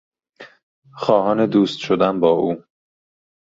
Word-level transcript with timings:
خواهان 0.95 1.45
دوست 1.45 1.77
شدن 1.77 2.19
با 2.19 2.29
او 2.29 2.63